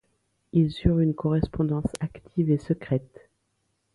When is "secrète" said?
2.57-3.29